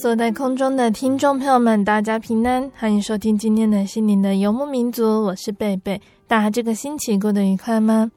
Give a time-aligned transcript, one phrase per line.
[0.00, 6.00] 所在空中的听众朋友们，大家平安，欢迎收听今天的心灵的游牧民族，我是贝贝。
[6.26, 8.10] 大家这个星期过得愉快吗？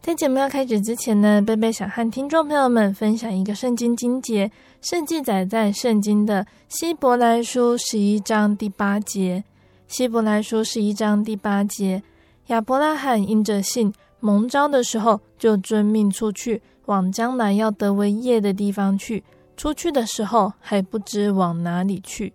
[0.00, 9.44] 在节目要开始之前呢，贝贝想和听众朋友们分享一个圣经经节，是记载在圣经的希伯来书十一章第八节。
[9.88, 12.02] 希伯来书十一章第八节，
[12.46, 19.22] 亚伯拉罕因着信蒙召的时候，就遵命出去，往将来要得为业的地方去。
[19.60, 22.32] 出去的时候还不知往哪里去。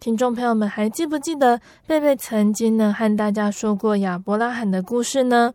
[0.00, 5.54] 听众朋友们还记不记得贝贝曾经呢和大家说过亚伯拉罕的故事呢？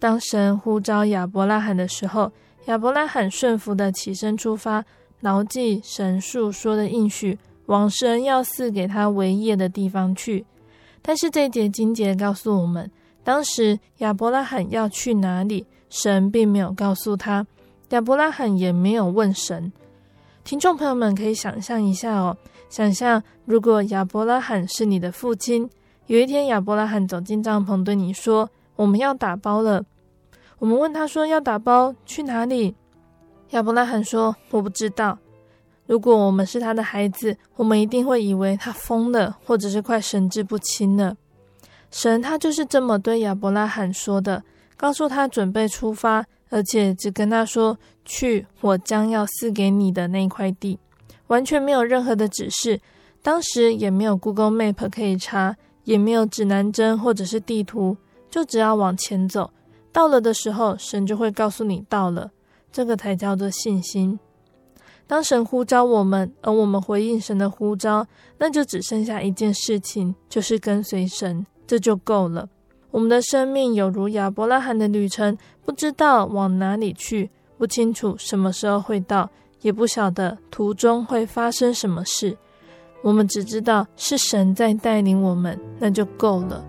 [0.00, 2.32] 当神呼召亚伯拉罕的时候，
[2.64, 4.84] 亚伯拉罕顺服的起身出发，
[5.20, 10.44] 牢记神述说的应许，往神要赐给他为业的地方去。
[11.00, 12.90] 但是这节经节告诉我们，
[13.22, 17.46] 当时亚伯拉罕要去哪里，神并没有告诉他，
[17.90, 19.72] 亚伯拉罕也没有问神。
[20.44, 22.36] 听众朋友们可以想象一下哦，
[22.68, 25.70] 想象如果亚伯拉罕是你的父亲，
[26.06, 29.84] 有一天亚伯拉罕走进帐篷对你说：“我们要打包了。”
[30.58, 32.74] 我们问他说：“要打包去哪里？”
[33.50, 35.16] 亚伯拉罕说：“我不知道。”
[35.86, 41.16] 如果我们是他的孩子，我们一定会以为他疯了，或者是快神志不清了。
[41.90, 44.42] 神他就是这么对亚伯拉罕说的，
[44.76, 46.26] 告诉他准备出发。
[46.54, 50.78] 而且只跟他说去我将要赐给你的那块地，
[51.28, 52.80] 完全没有任何的指示。
[53.22, 57.96] 当时也没有 Google Map 可以查，也没有指南针或者是地图，
[58.28, 59.50] 就只要往前走。
[59.92, 62.30] 到了的时候，神就会告诉你到了。
[62.72, 64.18] 这个才叫做信心。
[65.06, 68.06] 当神呼召我们，而我们回应神的呼召，
[68.38, 72.48] 那就只剩下一件事情，就是跟随神，这就够了。
[72.90, 77.30] 我们的生命有如亚伯拉罕的旅程，不知道往哪里去，
[77.62, 79.30] 不清楚什么时候会到，
[79.60, 82.36] 也不晓得途中会发生什么事。
[83.04, 86.66] 我们只知道是神在带领我们，那就够了。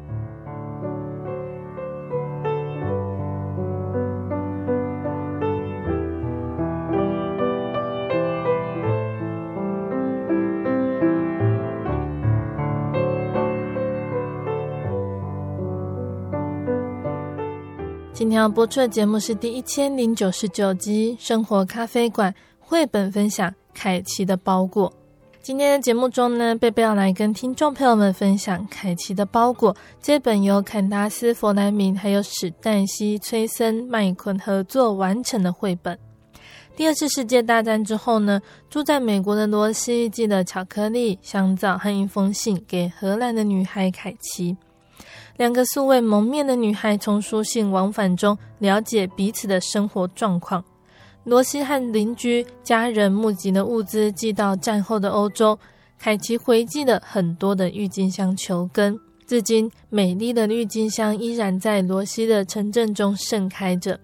[18.24, 24.90] 今天要播出的节目是第一千零九十九集《生活咖啡馆》绘本分享《凯奇的包裹》。
[25.42, 36.00] 今天的节目中呢，贝贝要来跟听众朋友们分享《凯奇的包裹》这本由坎达斯·弗莱明还有史黛西·崔森·麦昆合作完成的绘本。
[36.78, 44.56] 第二次世界大战之后呢，住在美国的罗西寄了巧克力、香皂和一封信给荷兰的女孩凯奇。
[45.38, 50.64] 两个素未谋面的女孩从书信往返中了解彼此的生活状况。
[51.24, 55.58] 罗西和邻居家人募集的物资寄到战后的欧洲，
[55.98, 59.00] 凯奇回寄了很多的郁金香球根。
[59.26, 63.98] 至今，美丽的郁金香依然在罗西的城镇中盛开着。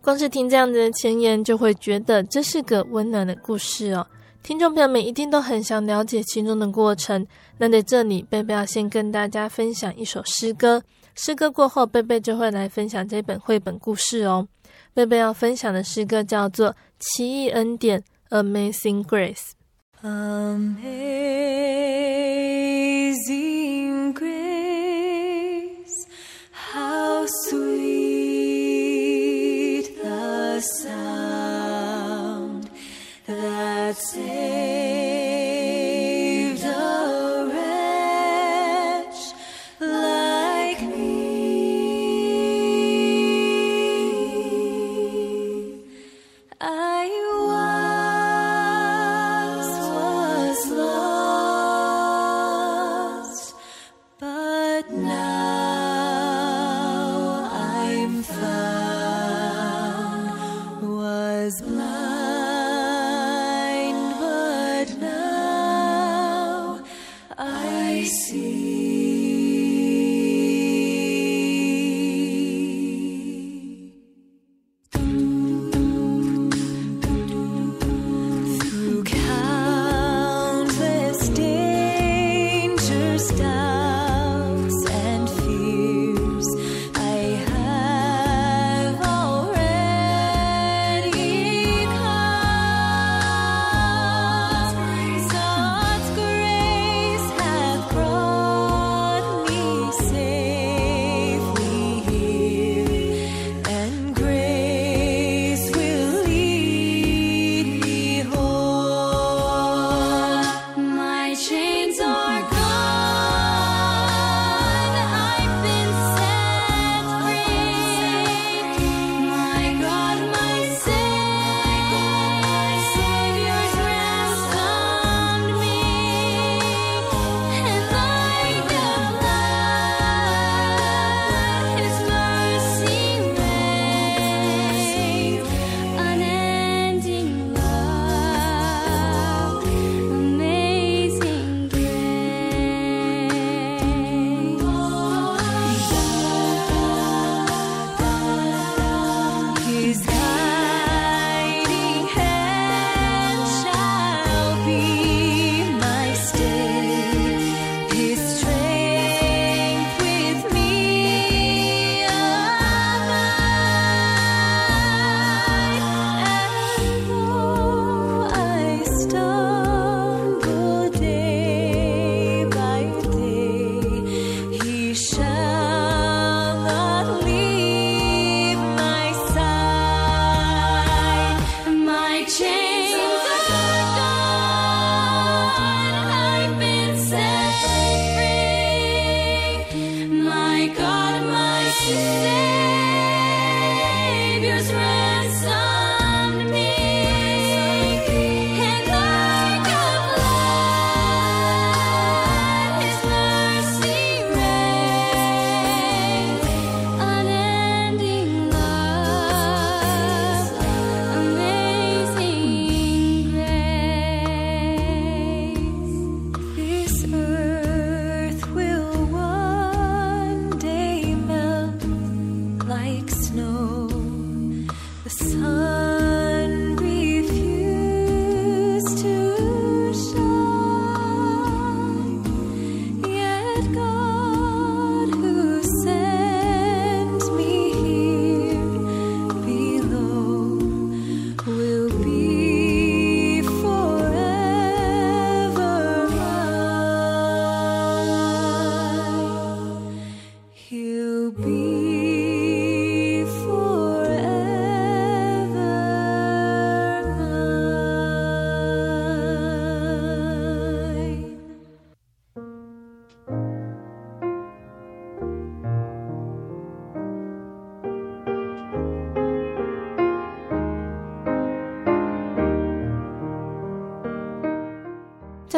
[0.00, 4.06] 光是听这样子的前言，就会觉得这是个温暖的故事哦。
[4.42, 7.26] 听众朋友们一定都很想了解其中的过程
[7.58, 10.82] 那在这里贝贝要先跟大家分享一首诗歌。
[11.14, 14.46] 诗歌过后贝贝就会来分享这本绘本故事哦。
[14.94, 19.52] 贝贝要分享的诗歌叫做奇异恩典 amazing grace
[20.02, 20.72] amazing
[24.12, 26.06] grace
[26.50, 28.68] how sweet
[30.02, 31.07] the sound
[33.88, 34.67] that saves.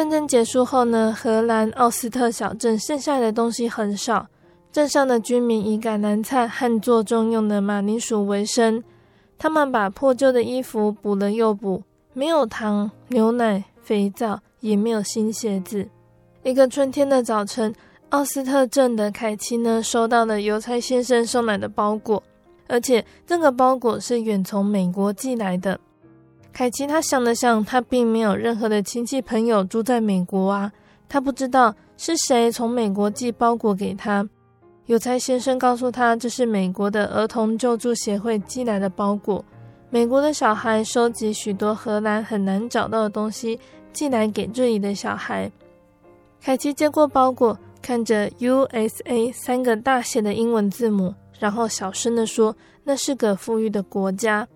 [0.01, 4.25] 战争结束后呢，荷兰奥斯特小镇剩下的东西很少，
[4.71, 8.83] 镇上的居民以橄榄菜和做中用的马铃薯为生。
[9.37, 15.87] 他们把破旧的衣服补了又补，没有糖、牛奶、肥皂，也没有新鞋子。
[16.41, 17.71] 一个春天的早晨，
[18.09, 22.23] 奥斯特镇的凯奇呢，收到了邮差先生送来的包裹，
[22.67, 25.79] 而且这个包裹是远从美国寄来的。
[26.53, 30.71] 凯奇他想了想，他并没有任何的亲戚朋友住在美国啊，
[31.07, 34.27] 他不知道是谁从美国寄包裹给他。
[34.87, 39.43] 邮差先生告诉他，这是美国的儿童救助协会寄来的包裹。
[39.89, 43.57] 美国的小孩收集许多荷兰很难找到的东西，
[43.93, 45.49] 寄来给这里的小孩。
[46.41, 54.47] 凯奇接过包裹，看着 USA 三个大写的英文字母，然后小声地说：“那是个富裕的国家。”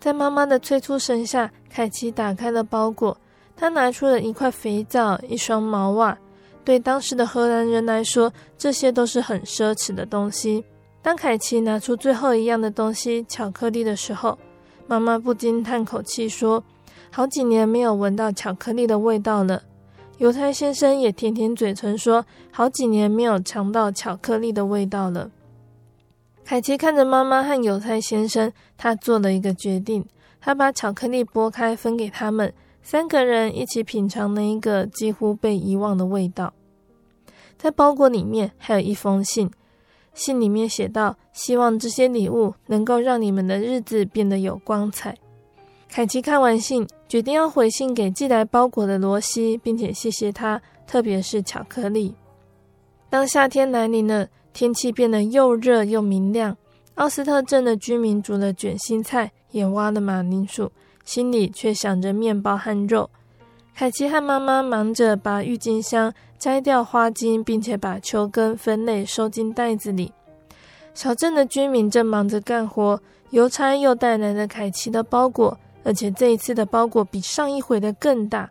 [0.00, 3.16] 在妈妈的催促声下，凯奇打开了包裹。
[3.56, 6.16] 他拿出了一块肥皂、一双毛袜。
[6.64, 10.64] 对当时的荷兰人来说，这些都是很奢侈的东西。
[11.02, 14.38] 当凯奇拿出最后一样的东西——巧克力的时候，
[14.86, 16.62] 妈妈不禁叹口气说
[17.10, 19.62] ：“好几年没有闻到巧克力的味道了。”
[20.18, 25.30] 犹太先生也舔舔嘴唇说：“好几年没有尝到巧克力的味道了。”
[26.48, 30.02] 凯奇看着妈妈和邮差先生，他做了一个决定。
[30.40, 32.50] 他把巧克力剥开，分给他们
[32.82, 36.54] 三个人一起品尝那一个几乎被遗忘的味道。
[37.58, 39.50] 在包裹里面还有一封信，
[40.14, 45.14] 信里面写道：“希望这些礼物能够让你们的日子变得有光彩。”
[45.86, 52.14] 凯奇看完信，决定要回信给寄来包裹的罗西，并且谢谢他，特别是巧克力。
[53.10, 54.26] 当夏天来临了。
[54.58, 56.56] 天气变得又热又明亮，
[56.96, 60.68] 奥斯特镇的居民煮了卷心菜，也挖了马铃薯，
[61.04, 63.08] 心里却想着面包和肉。
[63.72, 70.12] 凯奇和妈妈忙着把郁金香摘掉花茎，并且把球根分类收进袋子里。
[70.92, 73.00] 小镇的居民正忙着干活，
[73.30, 78.50] 邮差又带来了凯奇的包裹，而且这一次的包裹比上一回的更大。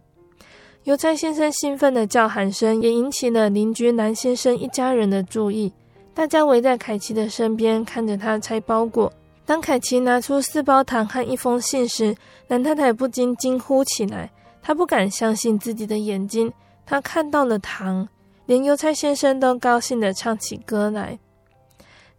[0.86, 5.74] 邮差先生兴奋的叫喊声也引起了邻居蓝先生一家人的注意。
[6.18, 9.14] 大家围在凯奇的身边，看着他拆包裹。
[9.46, 12.16] 当凯奇拿出四包糖和一封信时，
[12.48, 14.28] 蓝太太不禁惊呼起来。
[14.60, 16.52] 她不敢相信自己的眼睛，
[16.88, 18.10] 她看到了糖。
[18.48, 21.20] 连邮差先生都高兴地唱起歌来。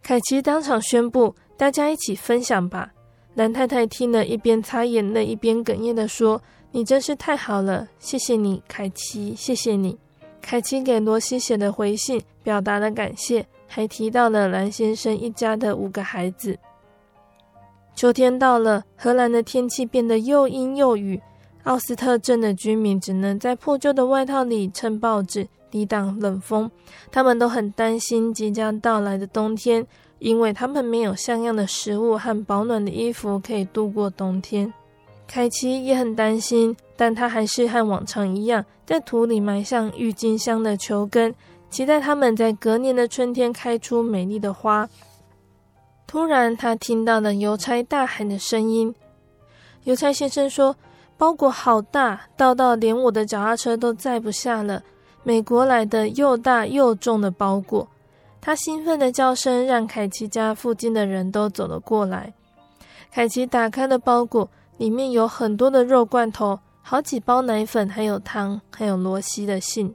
[0.01, 2.93] 凯奇当场宣布：“大家一起分享吧。”
[3.35, 6.41] 蓝太太听了一边擦眼泪，一边哽咽地说
[6.71, 9.99] ：“你真是太好了，谢谢你，凯奇，谢谢你。”
[10.41, 13.45] 凯奇给罗西写的回信，表达了感谢。
[13.69, 16.57] 还提到了蓝先生一家的五个孩子。
[17.95, 21.21] 秋天到了，荷兰的天气变得又阴又雨，
[21.63, 26.69] 奥斯特镇的居民只能在破旧的外套里撑报纸，抵挡冷风。
[27.11, 29.85] 他们都很担心即将到来的冬天，
[30.17, 34.73] 因为他们没有像样的食物和保暖的衣服可以度过冬天。
[35.27, 41.35] 凯奇也很担心，但他还是和往常一样，在土里埋上郁金香的球根。
[41.69, 44.89] 期待他们在隔年的春天开出美丽的花。
[46.07, 48.93] 突然，他听到了邮差大喊的声音。
[49.83, 50.75] 邮差先生说
[51.17, 54.81] ：“包裹好大，大到连我的脚踏车都载不下了。
[55.23, 57.87] 美国来的又大又重的包裹。”
[58.41, 62.33] 他兴奋的叫声让凯奇家附近的人都走了过来。
[63.11, 69.93] 凯奇打开了包裹，里面有很多的肉罐头，好几包奶粉，还有汤，还有罗西的信。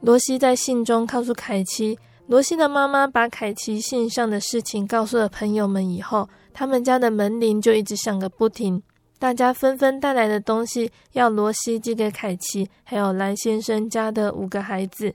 [0.00, 8.82] 罗西在信中告诉凯奇，罗西的妈妈把凯奇信上的事情告诉了朋友们以后，他们家的门铃就一直响个不停。
[9.18, 15.14] 大家纷纷带来的东西要罗西寄给凯奇，还有兰先生家的五个孩子。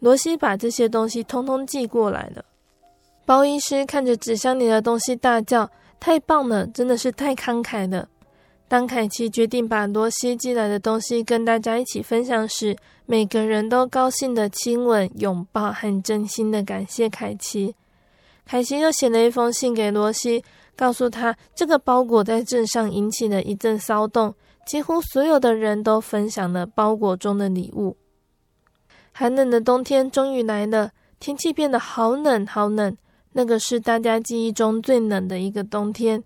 [0.00, 2.44] 罗西把这些东西通通寄过来了。
[3.24, 8.06] 包医师看着纸箱里的东西大叫：“太棒了，真的是太慷慨了！”
[8.70, 17.74] 当凯奇决定把罗西寄来的东西跟大家一起分享时，每个人都高兴的亲吻、拥抱和真心的感谢凯奇。
[18.46, 20.44] 凯奇又写了一封信给罗西。
[20.76, 24.32] 告诉他，这个包裹在镇上引起了一阵骚动，
[24.64, 27.96] 几乎所有的人都分享了包裹中的礼物。
[29.10, 32.96] 寒冷的冬天终于来了，天气变得好冷好冷，
[33.32, 36.22] 那个是大家记忆中最冷的一个冬天。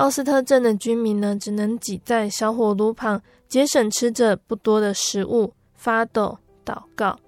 [0.00, 7.18] 奥斯特镇的居民呢，只能挤在小火炉旁，节省吃着不多的食物，发抖祷告。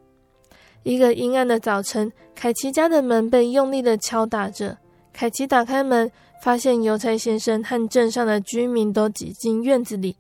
[0.83, 4.79] 一个阴暗的早晨，凯奇家的门被用力地敲打着，
[5.12, 6.11] 凯奇打开门。
[6.43, 10.17] 发现邮差先生和镇上的居民都挤进院子里，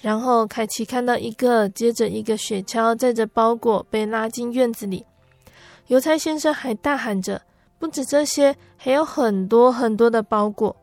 [0.00, 5.04] 然后凯奇看到一个接着一个雪橇载着包裹被拉进院子里。
[5.88, 7.42] 邮差先生还大喊着
[7.80, 10.76] ：“不止这些，还有很多很多的包裹！”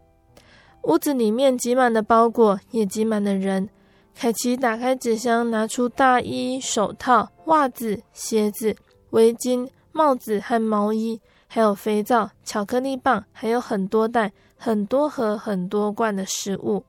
[0.84, 3.70] 屋子里面挤满了包裹，也挤满了人。
[4.16, 8.76] 凯奇打开纸箱，拿出大衣、手套、袜子、鞋子、
[9.10, 14.32] 围巾、帽子和毛衣，还有肥皂、巧克力棒，还有很多袋。
[14.56, 16.86] 很多盒、很多罐的食物。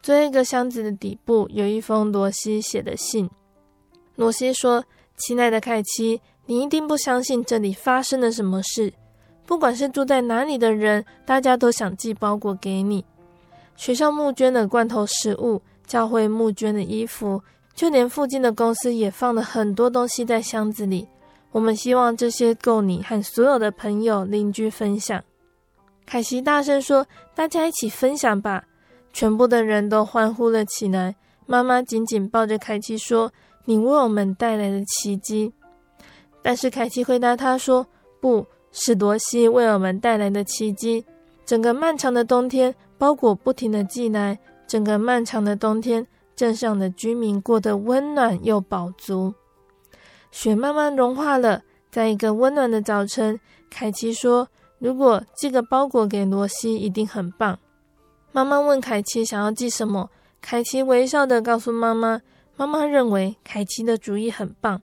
[0.00, 3.28] 最后一个箱子的底部有一封罗西写的信。
[4.14, 4.84] 罗西说
[5.18, 8.94] ：“亲爱的凯奇，你一定不相信这里发生了什么事。
[9.46, 13.04] 不管是住在哪里的人，大家都想寄包裹给你。
[13.76, 17.40] 学校募捐的罐头食物，教会募捐的衣服，
[17.74, 21.06] 就连附近的公司也放了很多东西在箱子里。
[21.52, 25.22] 我们希望这些够你和所有的朋友、邻居分享。”
[26.04, 28.64] 凯奇大声说：“大家一起分享吧！”
[29.12, 31.14] 全部的人都欢呼了起来。
[31.46, 33.32] 妈妈紧紧抱着凯奇说
[33.64, 35.52] ：“你为我们带来了奇迹。”
[36.42, 37.86] 但是凯奇回答他说
[38.20, 38.46] ：“不
[38.78, 41.04] 是罗西为我们带来的奇迹。
[41.46, 44.38] 整个漫长的冬天，包裹不停的寄来。
[44.66, 49.32] 整个漫长的冬天，镇上的居民过得温暖又饱足。
[50.30, 53.40] 雪慢慢融化了，在一个温暖的早晨，
[53.70, 54.48] 凯奇说。
[54.78, 57.58] 如果寄个包裹给罗西，一定很棒。
[58.32, 60.10] 妈妈问凯奇想要寄什么，
[60.42, 62.20] 凯奇微笑地告诉妈妈
[62.56, 64.82] ：“妈妈认为凯奇的主意很棒。”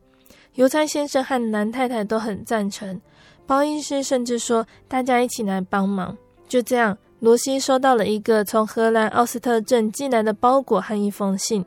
[0.55, 2.99] 邮差先生和南太太都很赞成，
[3.45, 11.65] 包医师甚至说：“大家一起来帮忙。”就这样，罗西收到了一个从荷兰奥斯特镇寄来的包裹和一封信，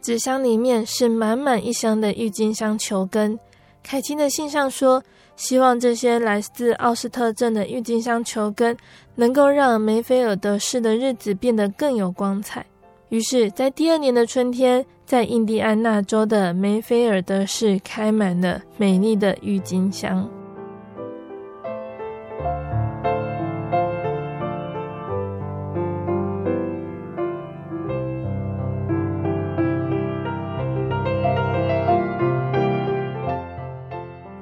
[0.00, 3.38] 纸箱里面是满满一箱的郁金香球根。
[3.82, 5.02] 凯琪的信上说。
[5.36, 8.76] 希望这些来自奥斯特镇的郁金香球根
[9.14, 12.66] 能够让梅菲尔德市的日子变得更有光彩。
[13.08, 20.28] 于是，在第二年的春天，在印第安纳州的梅菲尔德市开满了美丽的郁金香。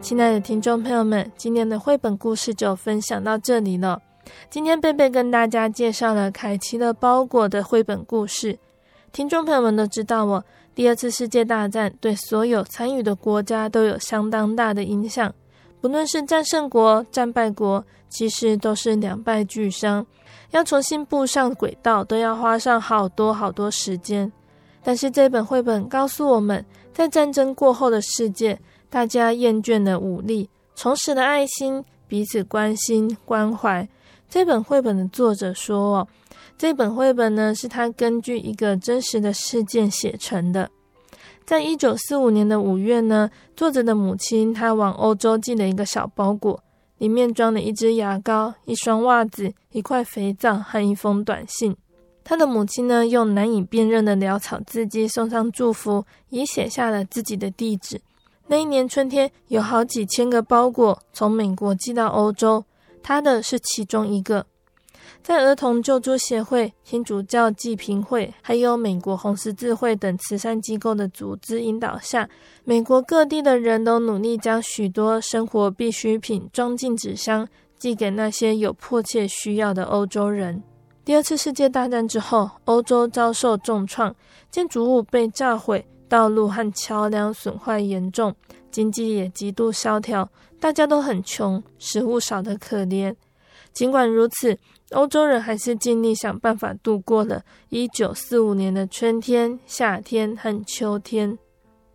[0.09, 4.01] 亲爱的听众朋友们，今天的绘本故事就分享到这里了。
[4.49, 8.59] 今天贝贝跟大家介绍了凯奇的包裹的绘本故事。
[9.13, 10.43] 听众朋友们都知道哦，
[10.75, 15.31] 第二次世界大战对所有参与的国家都有相当大的影响。
[15.79, 20.07] 不论是战胜国、战败国，其实都是两败俱伤，
[20.53, 24.33] 要重新步上轨道，都要花上好多好多时间。
[24.83, 28.59] 但是这本绘本告诉我们，在战争过后的世界。
[28.91, 33.87] 大家厌倦了武力，重拾了爱心，彼此关心关怀。
[34.31, 36.09] 这本绘本的作者说：“哦，
[36.57, 40.71] 这本绘本呢，是他根据一个真实的事件写成的。
[41.45, 46.63] 在一九四五年的五月呢，作者的母亲她往欧洲寄了一个小包裹，
[46.99, 51.75] 里面装了一支牙膏、一双袜子、一块肥皂和一封短信。
[52.23, 58.01] 他的母亲呢，用难以辨认的潦草字迹送上祝福，也写下了自己的地址。”
[58.51, 62.65] 那一年春天，有好几千个包裹从美国寄到欧洲，
[63.03, 64.47] 他的是其中一个。
[65.23, 72.27] 在儿童救助协会、天主教济贫会，还有美国红十字会等慈善机构的组织引导下，
[72.65, 77.47] 美国各地的人都努力将许多生活必需品装进纸箱，
[77.79, 80.63] 寄给那些有迫切需要的欧洲人。
[81.05, 84.15] 第二次世界大战之后，欧洲遭受重创，
[84.51, 88.35] 建筑物被炸毁，道路和桥梁损坏严重，
[88.71, 93.15] 经济也极度萧条，大家都很穷，食物少得可怜。
[93.73, 94.59] 尽管如此，
[94.93, 101.39] 欧洲人还是尽力想办法度过了1945年的春天、夏天和秋天。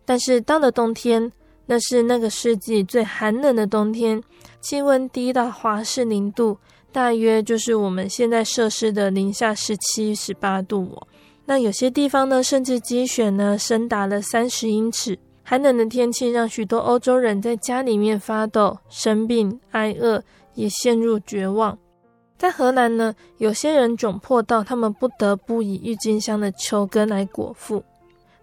[0.04, 1.32] 但是到了冬天，
[1.66, 4.22] 那是那个世纪最寒冷的冬天，
[4.60, 6.56] 气温低到华氏零度，
[6.92, 11.08] 大约就是我们现在摄氏的零下十七、十八度哦。
[11.46, 15.18] 那有些地方呢，甚至积雪呢，深达了三十英尺。
[15.42, 20.22] 寒冷的天气让许多欧洲人在家里面发抖、生病、挨饿，
[20.54, 21.78] 也陷入绝望。
[22.38, 27.84] 在荷兰呢，有些人窘迫到他们不得不以郁金香的球根来果腹。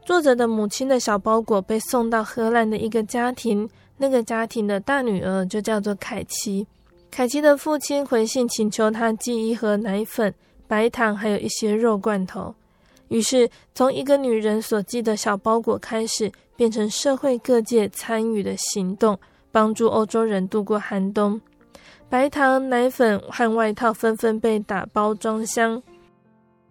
[0.05, 6.65] 作者的母亲的小包裹被送到荷兰的一个家庭，那个家庭的大女儿就叫做凯奇。
[7.09, 10.33] 凯奇的父亲回信请求他寄一盒奶粉、
[10.67, 12.53] 白糖，还有一些肉罐头。
[13.12, 19.19] 于是，从一个女人所寄的小包裹开始，变成社会各界参与的行动，
[19.52, 21.39] 帮助欧洲人度过寒冬。
[22.08, 25.84] 白糖、奶粉和外套纷纷被打包装箱，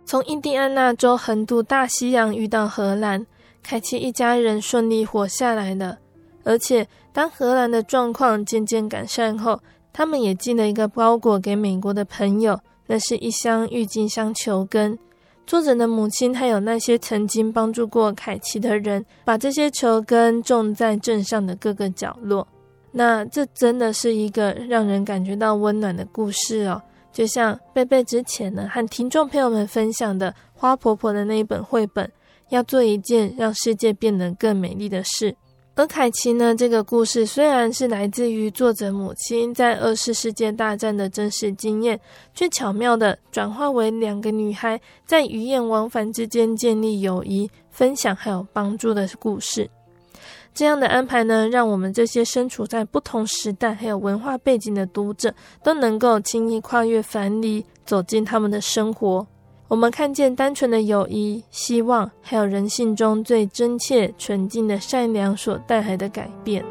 [0.06, 3.26] 从印第安纳州横渡大西洋，遇到荷兰，
[3.62, 5.98] 凯奇一家人顺利活下来了。
[6.42, 9.60] 而且，当荷兰的状况渐渐改善后，
[9.92, 14.98] 他们也寄了一个包裹给美国的朋友，那是一箱郁金香球根。
[15.50, 22.46] 作者的母亲还有那些曾经帮助过凯奇的人，把这些球根种在镇上的各个角落。
[22.92, 26.80] 那这真的是一个让人感觉到温暖的故事哦，
[27.12, 32.08] 就像贝贝之前呢和听众朋友们分享的花婆婆的那一本绘本，
[32.50, 35.34] 要做一件让世界变得更美丽的事。
[35.80, 41.98] 而凯奇呢，这个故事虽然是来自于作者母亲在二次世界大战的真实经验，
[42.34, 49.70] 却巧妙的转化为两个女孩在语言往返之间建立友谊、分享还有帮助的故事。
[50.52, 59.26] 这样的安排呢，让我们这些身处在不同时代还有文化背景的读者，都能够轻易跨越藩篱，走进他们的生活。
[59.70, 66.64] 我们看见单纯的友谊、希望，还有人性中最真切、纯净的善良所带来的改变。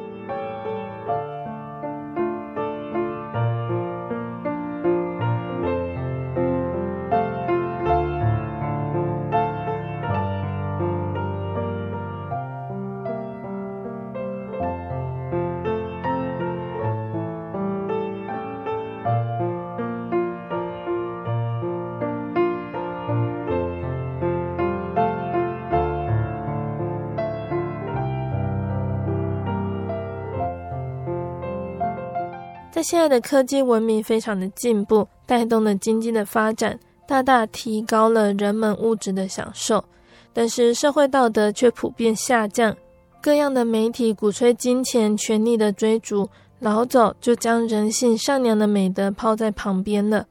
[32.80, 39.84] 在现在的科技文明非常的进步，带动了经济的发展，大大提高了人们物质的享受。
[40.32, 42.74] 但是社会道德却普遍下降，
[43.22, 50.26] 各样的媒体鼓吹金钱、权力的追逐，老早就将人性善良的美德抛在旁边了。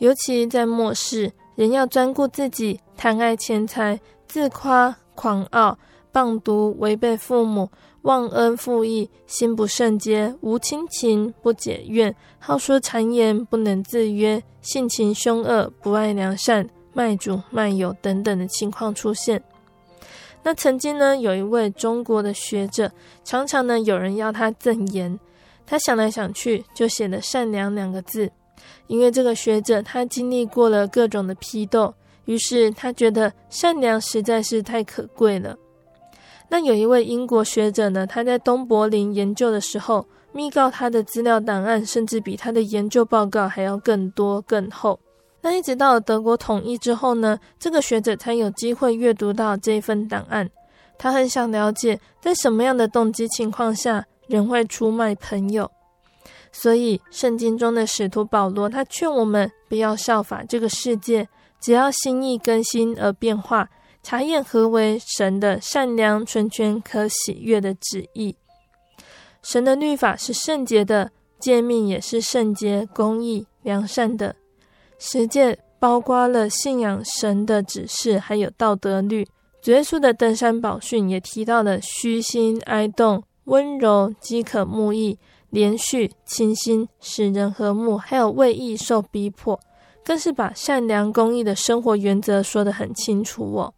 [0.00, 5.78] 尤其在末世，人要专顾自己，贪爱钱财，自夸、狂傲、
[6.12, 7.70] 棒毒、违背父母。
[8.02, 19.42] 忘恩负义，心不圣洁，无亲情，不解怨，好说谗言，不能自约，性情凶恶，不爱良善，卖主卖友等等的情况出现。
[20.42, 22.90] 那曾经呢，有一位中国的学者，
[23.22, 25.20] 常常呢有人要他赠言，
[25.66, 28.30] 他想来想去，就写了“善良”两个字。
[28.86, 35.56] 因为这个学者他经历过了各种的批斗，于是他觉得善良实在是太可贵了。
[36.50, 44.98] 那有一位英国学者呢，他在东柏林研究的时候，密告他的资料档案，甚至比他的研究报告还要更多更厚。
[45.42, 50.50] 那一直到了德国统一之后呢，这个学者才有机会阅读到这份档案。
[50.98, 55.70] 他很想了解，在什么样的动机情况下，人会出卖朋友。
[56.52, 61.28] 所以，圣经中的使徒保罗，他劝我们不要效法这个世界，
[61.60, 63.68] 只要心意更新而变化。
[64.02, 68.34] 查验何为神的善良、纯全、可喜悦的旨意。
[69.42, 74.36] 神的律法是圣洁的，诫命也是圣洁、公义、良善的。
[74.98, 79.26] 十诫包括了信仰神的指示，还有道德律。
[79.62, 85.18] 主耶稣的登山宝训也提到了虚心、哀动、温柔、饥渴慕义、
[85.52, 89.60] 怜恤、清心、使人和睦，还有为义受逼迫。
[90.02, 93.74] 更是把善良公义的生活原则说得很清楚哦。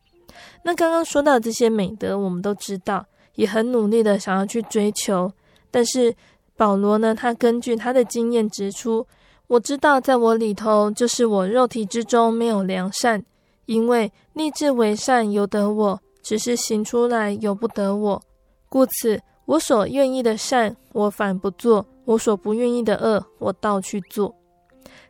[0.62, 5.32] 那刚刚说到这些美德，我们都知道，也很努力的想要去追求。
[5.70, 6.14] 但是
[6.56, 9.06] 保罗呢，他根据他的经验指出，
[9.48, 13.24] 我知道在我里头，就是我肉体之中没有良善，
[13.66, 18.22] 因为立志为善由得我，只是行出来由不得我。
[18.68, 24.34] 故此，我所愿意的善，我反不做；我所不愿意的恶，我倒去做。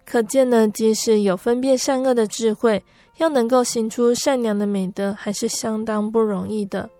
[0.05, 2.83] 可见呢，即使有分辨善恶的智慧，
[3.23, 6.91] 要能够行出善良的美德，还是相当不容易的。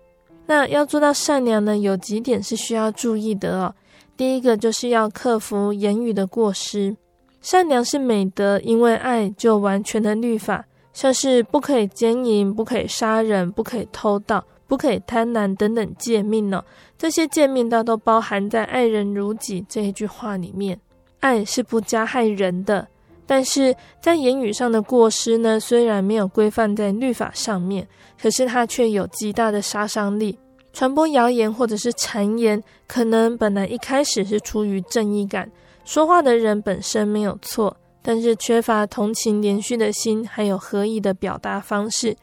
[0.45, 3.75] 那要做到善良呢，有几点是需要注意的哦。
[4.15, 6.95] 第一个就是要克服言语的过失。
[7.41, 14.43] 善良是美德，因为爱就完全的律法，像是不可以奸淫、不可以杀人、不可以偷盗。
[14.65, 16.63] 不可以贪婪等等诫命呢，
[16.97, 20.79] 这些诫命它都包含在“爱人如己”这一句话里面。
[21.19, 22.87] 爱是不加害人的，
[23.25, 27.87] 但是在言语上的过失呢，虽然没有规范在律法上面，
[28.21, 30.37] 可是它却有极大的杀伤力。
[30.73, 35.49] 传播谣言或者是谗言，可能本来一开始是出于正义感，
[35.85, 42.15] 说话的人本身没有错，但是缺乏同情连续的心，还有合意的表达方式。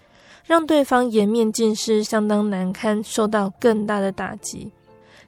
[0.44, 4.72] 让对方颜面尽失，相当难堪，受到更大的打击。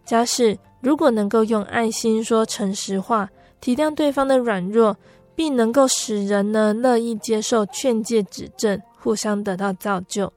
[0.04, 3.30] 假使如果能够用爱心说诚实话，
[3.60, 4.96] 体谅对方的软弱，
[5.34, 10.32] 并能够使人呢乐意接受劝诫指正，互相得到造就。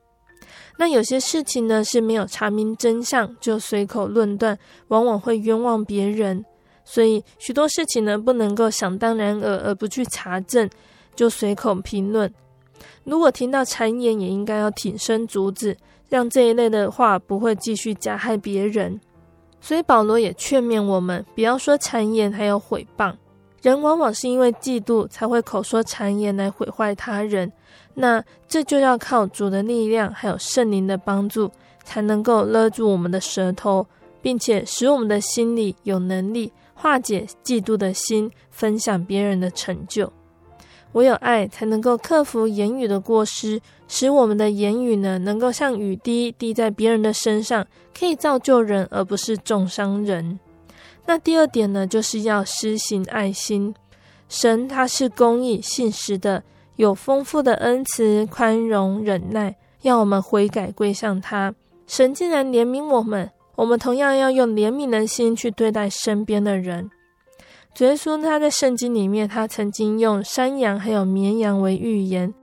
[0.78, 4.58] 那有些事情呢是没有查明真相就随口论断，
[4.90, 6.44] 往往会冤枉别人。
[6.84, 10.70] 所以许多事情呢不能够想当然而而不去查证，
[11.16, 12.32] 就随口评论。
[13.04, 15.76] 如果听到谗言，也应该要挺身阻止，
[16.10, 19.00] 让这一类的话不会继续加害别人。
[19.62, 23.16] 所以保罗也劝勉我们，不要说谗言，还有毁谤。
[23.66, 27.52] 人往往是因为嫉妒，才会口说谗言来毁坏他人。
[27.96, 31.50] 那这就要靠主的力量，还有圣灵的帮助，
[31.84, 33.88] 才能够勒住我们的舌头，
[34.22, 40.14] 并且使我们的心里有能力化解嫉妒的心，分享别人的成就。
[40.92, 47.66] 唯有爱才能够克服言语的过失，使我们的言语呢，能够像雨滴滴在别人的身上，
[47.98, 50.40] 可以造就人，而不是重伤人。
[51.06, 53.74] 那第二点呢，就是要施行爱心。
[54.28, 56.44] 神他是公义信实的，
[56.78, 61.54] 有丰富的恩慈、宽容、忍耐，要我们悔改归向他。
[61.86, 66.90] 神既然怜悯我们，我们同样要用怜悯的心去对待身边的人。
[67.76, 72.34] 主耶稣他在圣经里面，他曾经用山羊还有绵羊为寓言，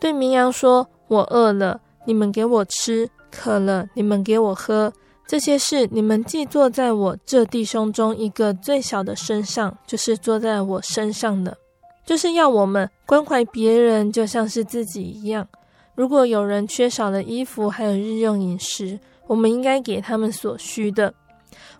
[0.00, 4.92] 对绵羊说：“我饿了，你们给我吃；渴了，你们给我喝。
[5.26, 11.56] 这些事你们既做在我这弟兄中一个最小的身上，就是做在我身上的。
[12.04, 15.48] 就是要我们关怀别人，就像是自己一样。
[15.96, 21.12] 如果有人缺少了衣服，还有日用饮食，我们应该给他们所需的。”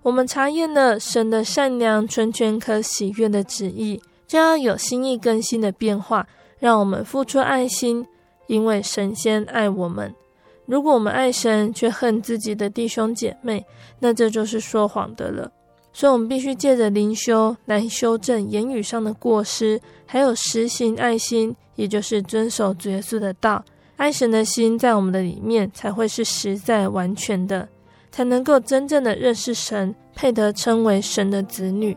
[0.03, 6.27] 我们查验了神的善良、纯全、可喜悦的旨意，就要有心意更新的变化，
[6.59, 8.07] 让我们付出爱心，
[8.47, 10.15] 因为神先爱我们。
[10.66, 13.64] 如果我们爱神却恨自己的弟兄姐妹，
[13.98, 15.50] 那这就是说谎的了。
[15.92, 23.64] 所以，我们必须借着灵修来修正言语上的过失，还有实行爱心，也就是遵守主耶稣的道。
[23.96, 27.66] 爱神的心在我们的里面，才会是实在完全的。
[28.11, 31.96] 才能够真正的认识神，配得称为神的子女。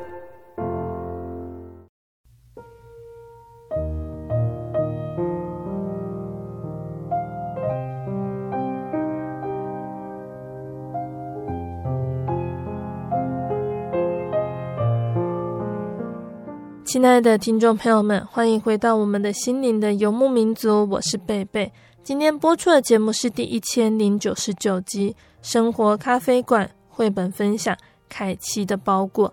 [16.91, 21.71] 亲爱的听众朋友们，欢迎回到我们的心灵的游牧民族，我是贝贝。
[22.03, 27.73] 今天播出的节目是第一千零九十九集《生活咖啡馆》绘本分享
[28.09, 29.29] 《凯奇的包裹》。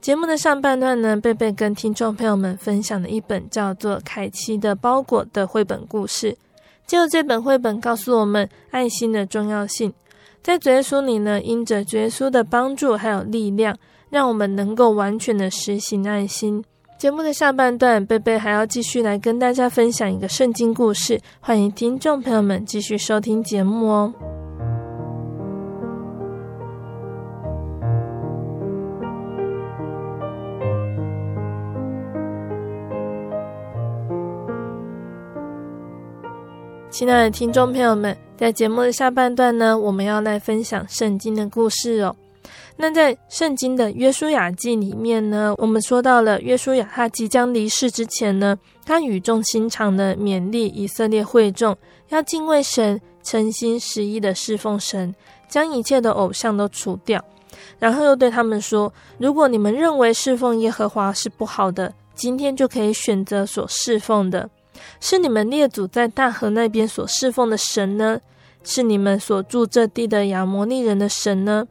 [0.00, 6.34] 节目的上半段呢，贝贝跟听众朋友们分享了一本叫做《凯奇的包裹》的绘本故事。
[6.86, 9.92] 借由这本绘本告诉我们爱心的重要性。
[10.42, 13.76] 在主耶稣里呢，因着主耶稣的帮助还有力量，
[14.08, 16.64] 让我们能够完全的实行爱心。
[16.98, 24.12] 节目的下半段，贝贝还要继续来跟大家分享一个圣经故事，欢迎听众朋友们继续收听节目哦。
[36.90, 42.16] 亲爱的听众朋友们，在节目的下半段呢，我们要来分享圣经的故事哦。
[42.78, 51.74] 那在圣经的约书亚记里面呢，我们说到了约书亚他即将离世之前呢，他语重心长的勉励以色列会众
[52.10, 55.14] 要敬畏神，诚心实意的侍奉神，
[55.48, 57.24] 将一切的偶像都除掉。
[57.78, 64.50] 然后又对他们说：如果你们认为侍奉耶和华是不好的，今天就可以选择所侍奉的，
[65.00, 68.20] 是你们列祖在大河那边所侍奉的神呢？
[68.62, 71.66] 是你们所住这地的亚摩利人的神呢？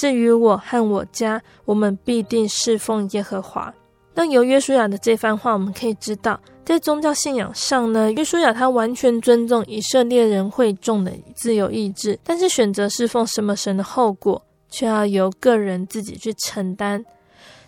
[0.00, 3.70] 至于我和我家，我们必定侍奉耶和华。
[4.14, 17.04] 那由约书亚的这番话，我们可以知道，在宗教信仰上呢，约书亚他完全尊重以色列人会众的自由意志，但是选择侍奉什么神的后果，却要由个人自己去承担。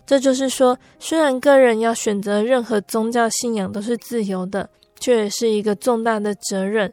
[0.03, 4.67] 这就是说，虽然个人要选择任何宗教信仰都是自由的，
[4.99, 6.91] 却也是一个重大的责任，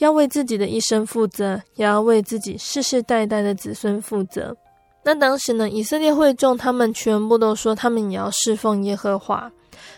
[0.00, 4.54] 要为自己的一生负责，也要为自己世世代代的子孙负责。
[5.04, 9.50] 那当时呢，以色列会众他们全部都说他们也要侍奉耶和华，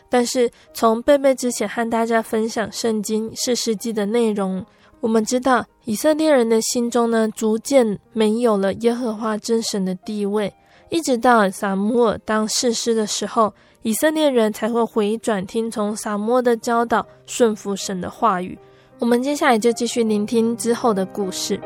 [0.08, 4.64] 但是从贝贝之前和大家分享圣经士师记的内容，
[5.00, 10.50] 我们知道以色列人的心中呢，逐渐没有了耶和华真神的地位，
[10.88, 18.58] 一直到撒母耳当士师的时候，以色列人才会回转听从撒母耳的教导，顺服神的话语。
[19.00, 21.60] 我们接下来就继续聆听之后的故事。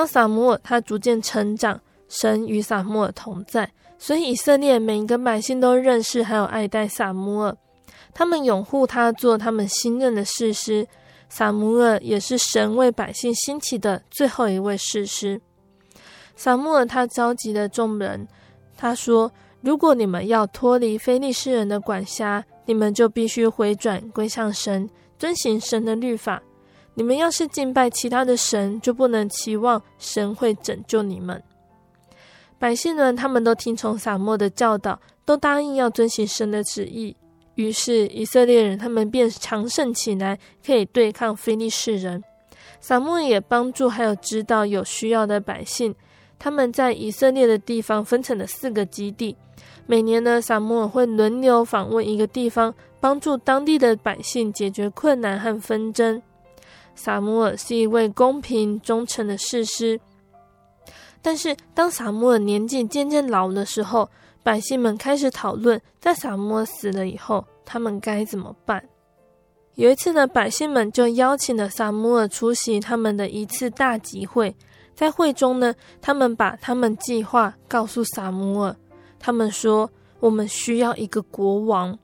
[0.00, 7.54] 当撒母耳他逐渐成长，神与撒母耳同在，所以以色列每一个百姓都认识还有爱戴撒母耳，
[8.14, 10.88] 他们拥护他做他们新任的士师。
[11.28, 15.38] 撒母耳也是神为百姓兴起的最后一位士师。
[16.34, 18.26] 撒母耳他召集了众人，
[18.78, 26.42] 他说：“如果你们要脱离非利士人的管辖，你们就必须回转归向神，遵行神的律法。”
[27.00, 31.42] 你们要是敬拜其他的神，就不能期望神会拯救你们。
[32.58, 37.16] 百姓们，他们都听从撒母的教导，都答应要遵行神的旨意。
[37.54, 42.22] 于是以色列人他们便强盛起来，可以对抗非利士人。
[42.82, 45.94] 撒母也帮助还有指导有需要的百姓。
[46.38, 49.34] 他们在以色列的地方分成了四个基地。
[49.86, 56.20] 每年呢，撒母会轮流访问一个地方，帮助当地的百姓解决困难和纷争。
[56.94, 60.00] 撒摩尔是一位公平忠诚的士师，
[61.22, 64.08] 但是当撒摩尔年纪渐渐老的时候，
[64.42, 68.82] 百姓们开始讨论，在撒摩尔死了以后，他们该怎么办？
[69.76, 74.54] 有一次呢，百姓们就邀请了撒母耳出席他们的一次大集会，
[74.94, 78.76] 在会中呢，他们把他们计划告诉撒母耳，
[79.18, 81.98] 他们说：“我们需要一个国王。”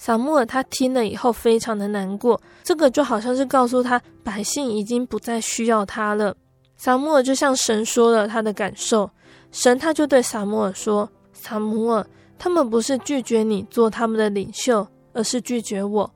[0.00, 6.34] 撒母耳他听了以后非常的难过，这个就好像是告诉他百姓已经不再需要他了。
[6.78, 9.10] 撒母耳就向神说了他的感受，
[9.52, 12.06] 神他就对撒母耳说：“撒母耳，
[12.38, 16.10] 他们不是拒绝你做他们的领袖，而是拒绝我。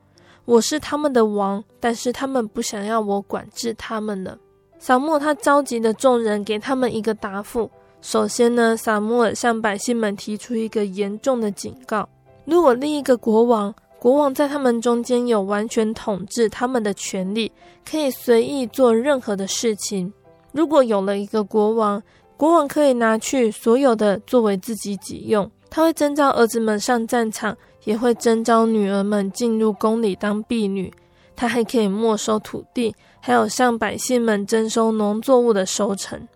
[0.45, 4.35] 我是他们的王，但是他们不想要我管制他们了。”
[4.79, 7.69] 撒母耳他召集的众人，给他们一个答复。
[8.01, 12.09] 首先呢，撒母耳向百姓们提出一个严重的警告。
[12.45, 17.51] 如果另一个国王，国王在他们中间有完全统治他们的权利，
[17.89, 20.13] 可以随意做任何的事情。
[20.51, 22.01] 如果有了一个国王，
[22.37, 25.49] 国王可以拿去所有的作为自己己用。
[25.69, 30.93] 他会征召儿子们上战场，也会征召女儿们进入宫里当婢女。
[31.35, 36.27] 他还可以没收土地，还有向百姓们征收农作物的收成。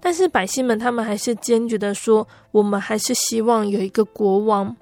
[0.00, 4.76] 但是百姓们他们还是坚决的说：“我们还是希望有一个国王。”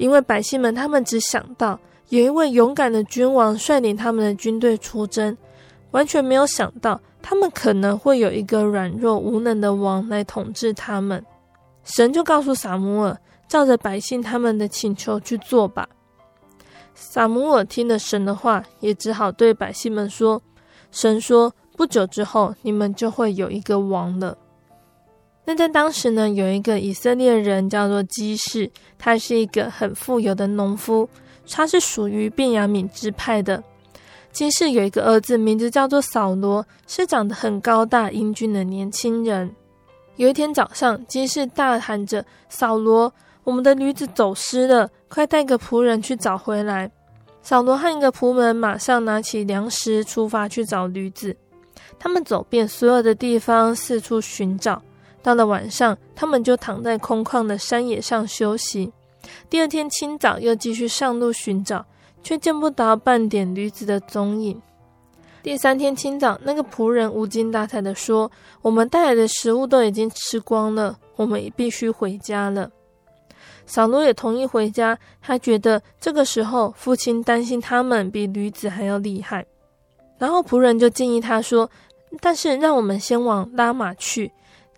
[0.00, 5.36] 因为百姓们他们只想到有一位勇敢的君王率领他们的军队出征，
[5.90, 11.22] 完全没有想到他们可能会有一个软弱无能的王来统治他们。
[11.84, 15.86] 神就告诉撒母耳，照着百姓他们的请求去做吧。
[16.94, 20.40] 撒母耳听了神的话，也只好对百姓们说
[20.90, 24.38] ：“神说，不久之后你们就会有一个王了。”
[25.44, 31.08] 那在当时呢，有一个以色列人叫做基士，他是一个很富有的农夫，
[31.50, 33.62] 他是属于便雅悯支派的。
[34.30, 39.50] 基士有一个儿子，名字叫做扫罗，是长得很高大、英俊的年轻人。
[40.16, 46.88] 有一天早上，基士大喊着：“扫罗！”我们的驴子走失了，快带个仆人去找回来。
[47.42, 51.34] 扫罗和一个仆人马上拿起粮食出发去找驴子。
[51.98, 54.80] 他们走遍所有的地方，四处寻找。
[55.22, 58.92] 到了晚上，他们就躺在空旷的山野上休息。
[59.48, 61.84] 第二天清早，又继续上路寻找，
[62.22, 64.60] 却见不到半点驴子的踪影。
[65.42, 68.30] 第三天清早，那个仆人无精打采地说
[68.60, 72.70] ：“我们带来的食物都已经吃光了，我们也必须回家了。”
[73.66, 79.46] 扫罗也同意回家，他觉得这个时候父亲担心他们比驴子还要厉害。
[80.18, 81.70] 然后仆人就建议他说
[82.20, 84.30] ：“但是让我们先往拉玛去，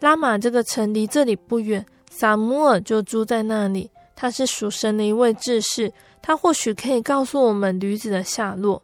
[0.03, 3.89] 拉玛这个城离这里不远，撒母耳就住在那里。
[4.17, 8.83] 他是属神的一位志士，他或许可以告诉我们驴子的下落。”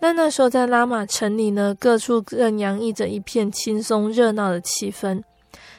[0.00, 5.22] 那那时候在拉玛城里呢，各处更洋溢着一片轻松热闹的气氛。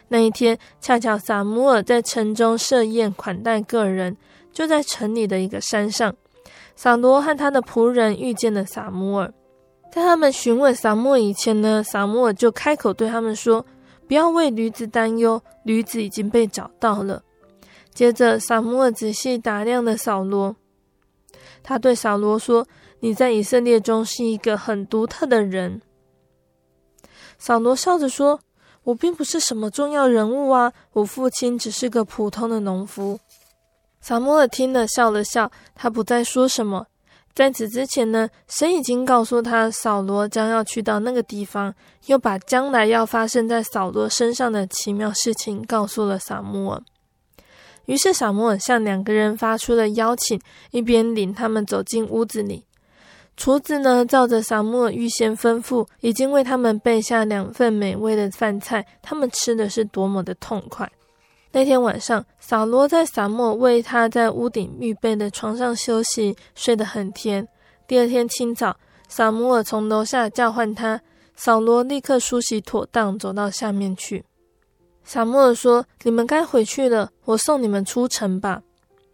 [0.07, 4.17] 那一天，恰巧撒母耳在城中设宴款待个人，
[4.51, 6.15] 就在城里的一个山上，
[6.75, 9.31] 萨罗和他的仆人遇见了撒母耳。
[9.91, 13.65] 在他们询问撒母耳以前呢，撒母耳就开口对他们说
[14.09, 17.23] ：“不要为驴子担忧，驴子已经被找到了。”
[17.95, 20.57] 接着，撒母耳仔细打量了扫罗，
[21.63, 22.67] 他对扫罗说
[22.99, 25.81] ：“你在以色列中是一个很独特的人。”
[27.39, 28.41] 扫罗笑着说。
[28.83, 33.19] 我并不是什么重要人物啊，我父亲只是个普通的农夫。
[34.01, 36.87] 撒母耳听了，笑了笑，他不再说什么。
[37.33, 41.73] 在此之前呢，神已经告诉他，扫罗将要去到那个地方，
[42.07, 46.81] 又把将来要发生在扫罗身上的奇妙事情告诉了撒母耳。
[47.85, 50.39] 于是撒母耳向两个人发出了邀请，
[50.71, 52.65] 一边领他们走进屋子里。
[53.37, 58.85] 厨子呢，照着撒母耳预先吩咐，已经为他们备下两份美味的饭菜。
[59.01, 60.91] 他们吃的是多么的痛快！
[61.51, 67.47] 那天晚上，扫罗在撒母耳为他在屋顶预备的床上休息，睡得很甜。
[67.87, 68.77] 第二天清早，
[69.07, 71.01] 撒母耳从楼下叫唤他，
[71.35, 74.23] 扫罗立刻梳洗妥当，走到下面去。
[75.03, 78.61] 撒母耳说：“你们该回去了，我送你们出城吧。”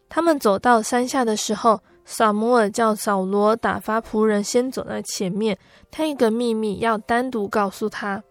[0.09, 5.57] 他们走到山下的时候，撒母耳叫扫罗打发仆人先走在前面，
[5.89, 8.21] 他一个秘密要单独告诉他。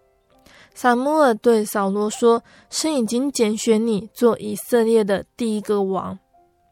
[0.75, 6.19] 撒母尔对扫罗说：“神已经拣选你做以色列的第一个王。”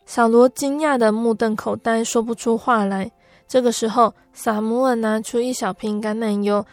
[0.04, 3.10] 扫罗惊讶的目瞪口呆，说不出话来。
[3.46, 6.66] 这个时候，撒母尔拿出一小瓶橄榄油，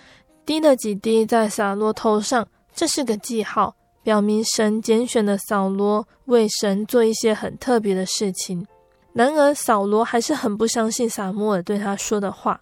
[0.46, 8.66] 滴了几滴在扫罗头上，这是个记号，表明神拣选了扫罗为神做一些很特别的事情。
[9.14, 12.60] 然而，扫罗还是很不相信撒母尔对他说的话。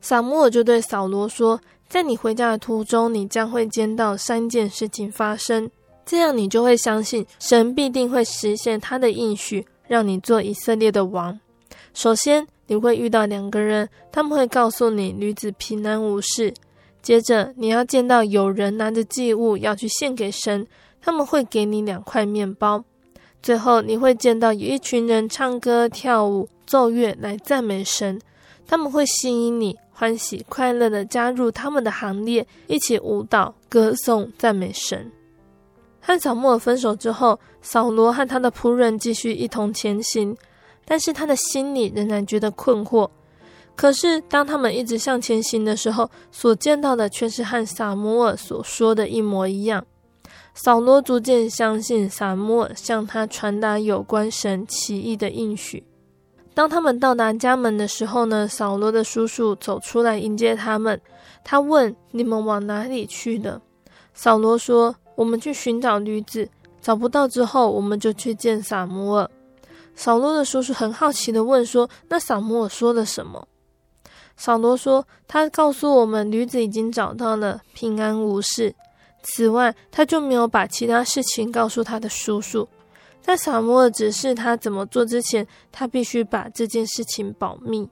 [0.00, 1.60] 撒母尔就对扫罗说
[1.90, 5.68] ：“在你回家的途中，你将会见到三件事情发生，
[6.06, 11.40] 这样你就会相信神必定会实现他的应许，让你做以色列的王。
[11.92, 16.54] 首先，你会遇到两个人，他们会告诉你女子平安无事。
[17.02, 20.64] 接着，你要见到有人拿着祭物要去献给神，
[21.02, 22.84] 他们会给你两块面包。”
[23.42, 28.20] 最后，你会见到有一群人唱歌、跳舞、奏乐来赞美神，
[28.70, 35.10] 他们会吸引你欢喜快乐地加入他们的行列，一起舞蹈、歌颂、赞美神。
[36.00, 40.36] 和扫母耳分手之后，扫罗和他的仆人继续一同前行，
[40.84, 43.10] 但是他的心里仍然觉得困惑。
[43.74, 49.84] 可是，当他们一直向前行的时候，所见到的却是和萨摩尔所说的一模一样。
[50.54, 55.82] 扫罗逐渐相信萨摩尔向他传达有关神奇异的应许。
[56.52, 61.00] 当他们到达家门的时候呢，扫罗的叔叔走出来迎接他们。
[61.42, 63.60] 他问：“你们往哪里去的？”
[64.12, 66.48] 扫罗说：“我们去寻找驴子，
[66.82, 69.30] 找不到之后，我们就去见撒母耳。”
[69.94, 73.46] 扫罗的叔叔很好奇地问说：“那撒母耳说了什么？”
[74.36, 78.74] 扫罗说：“他告诉我们，驴子已经找到了，平安无事。
[79.22, 82.68] 此外，他就没有把其他事情告诉他的叔叔。
[83.20, 87.88] 在撒母耳指示他怎么做之前，他必须把这件事情保密。”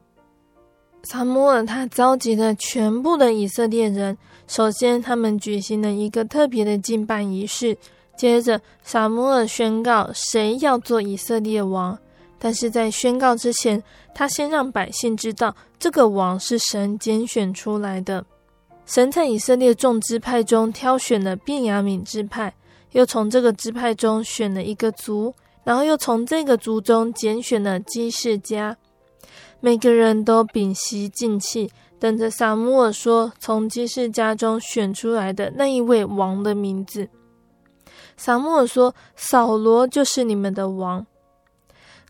[1.05, 7.77] 撒母耳他召集了全部的以色列人，首先他们举行了一个特别的敬拜仪式。
[8.17, 11.97] 接着，撒母耳宣告谁要做以色列王。
[12.41, 18.25] 但是在宣告之前，他先让百姓知道这个王是神拣选出来的。
[18.87, 22.53] 神在以色列众支派中挑选了便雅悯支派，
[22.93, 25.35] 又从这个支派中选了一个族，
[25.65, 28.77] 然后又从这个族中拣选了基士家。
[29.61, 37.09] 每个人都屏息静气，等着撒母耳说从基士家中选出来的那一位王的名字。
[38.17, 41.07] 撒母耳说：“扫罗就是你们的王。”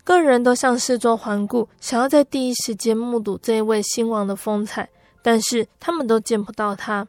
[0.04, 4.88] 个人都向四周环顾，想要在第一时间目睹这一位新王的风采，
[5.22, 7.06] 但是他们都见不到他。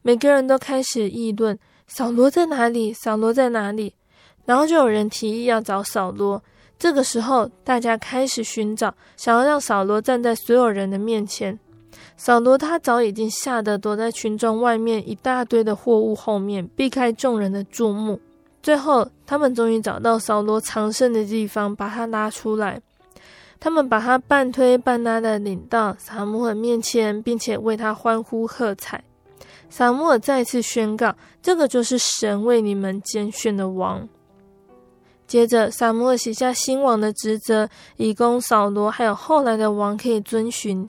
[0.00, 1.58] 每个人都开始议论
[1.92, 2.92] ：“扫罗在哪里？
[2.92, 3.92] 扫罗在哪里？”
[4.46, 6.40] 然后就有人提议要找扫罗。
[6.78, 11.58] 这个时候，大家开始寻找，想要让扫罗站在所有人的面前。
[12.16, 18.20] 扫罗他早已经吓得躲在群众外面一大堆的货物后面，避开众人的注目。
[18.62, 22.80] 最后，他们终于找到扫罗藏身的地方，把他拉出来。
[23.58, 29.02] 他们把他半推半拉的领到撒母耳面前，并且为他欢呼喝彩。
[29.70, 34.06] 撒母耳再次宣告：“这个就是神为你们拣选的王。”
[35.26, 40.86] 接着，撒母耳写下新王的职责，以供扫罗还有后来的王可以遵循。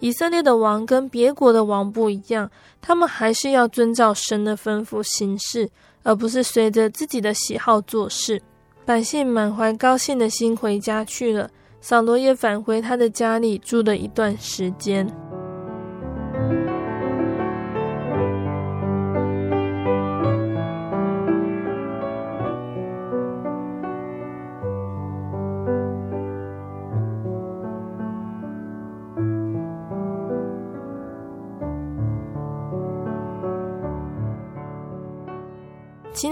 [0.00, 2.50] 以色列的王跟别国的王不一样，
[2.80, 5.70] 他们还是要遵照神的吩咐行事。
[6.04, 8.40] 而不是随着自己的喜好做事，
[8.86, 11.50] 百姓满怀高兴的心回家去了。
[11.82, 15.06] 扫罗也返回他的家里住了一段时间。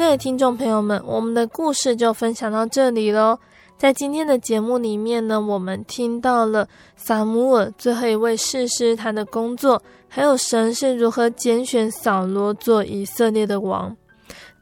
[0.06, 3.36] 爱的听众朋友们，我们的故事就分享到这里喽。
[3.76, 13.96] 在今天的节目里面呢，我们听到了撒母耳最后一位士师他的工作，还有神是如何拣选扫罗做以色列的王。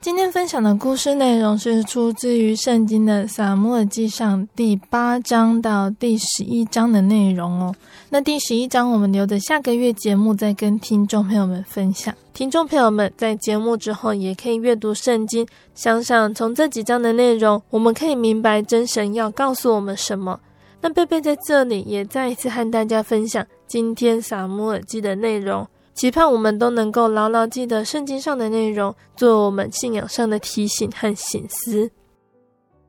[0.04, 7.74] 今天分享的故事内容是出自于圣经的撒母耳记上第八章到第十一章的内容哦。
[8.10, 12.14] 那第十一章我们留着下个月节目再跟听众朋友们分享。
[12.34, 20.38] 听众朋友们在节目之后也可以阅读圣经，想想从这几章的内容，我们可以明白真神要告诉我们什么。
[20.82, 25.66] 那贝贝在这里也再一次和大家分享今天撒母耳记的内容。
[25.94, 31.88] 期盼我们都能够牢牢记得圣经上的内容，做我们信仰上的提醒和省思。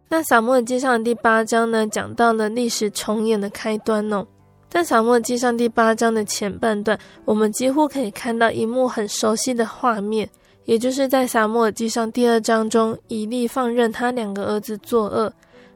[0.09, 4.25] 那撒母耳记上第八章呢，讲到了历史重演的开端哦。
[4.69, 10.27] 在撒母耳记上第八章的前半段，我们几乎可以看到一幕很熟悉的画面，
[10.65, 15.31] 也就是在撒母耳记上第二章中，以利放任他两个儿子作恶，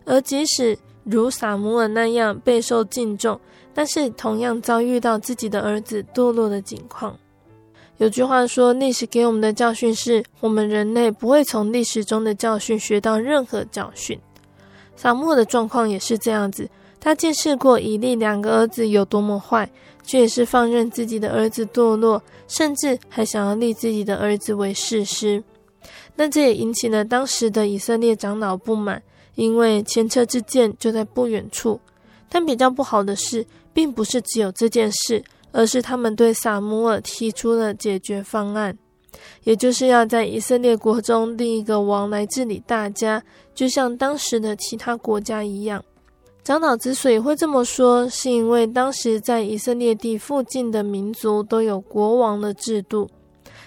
[0.05, 3.39] 而即使如撒母耳那样备受敬重。
[3.80, 7.17] 但是，同样遭遇到自己的儿子堕落的境况。
[7.95, 14.19] 有句话说：“历史给我们的教训是，我们人类不会从历史中的教训学到任何教训。”
[14.97, 16.69] 撒母的状况也是这样子，
[16.99, 19.71] 他见识过以利两个儿子有多么坏，
[20.03, 25.41] 却也是放任自己的儿子堕落，甚至还想要立自己的儿子为士师。
[26.17, 29.01] 那这也引起了当时的以色列长老不满，
[29.36, 31.80] 因为前车之鉴就在不远处。
[32.32, 33.43] 但比较不好的是，
[33.74, 38.78] 并不是只有这件事，而是他们对撒母耳提出了解决方案，
[39.43, 45.84] 也就是要在以色列国中立一个王来治理大家，就像当时的其他国家一样。
[46.43, 53.07] 长老之所以会这么说，是因为当时在以色列地附近的民族都有国王的制度，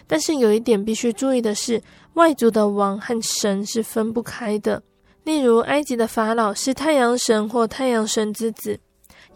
[0.07, 1.81] 但是有一点必须注意的是，
[2.15, 4.83] 外族的王和神是分不开的。
[5.23, 8.81] 例如，埃及的法老是太阳神或太阳神之子。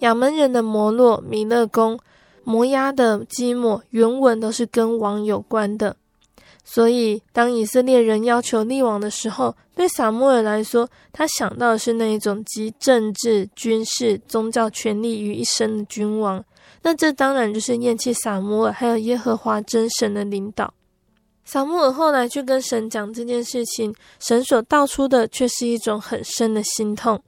[0.01, 1.99] 亚门人的摩洛、米勒公、
[2.45, 5.97] 摩押的基抹，原文都是跟王有关的。
[6.65, 16.45] 所以，当以色列人要求立王的时候，对撒母耳来说，他想到的是那一种集政治、军事、宗教权力于一身的君王。
[16.83, 20.75] 那这当然就是厌弃撒母耳还有耶和华真神的领导。
[21.45, 27.23] 撒母耳后来去跟神讲这件事情，神所道出的却是一种很深的心痛。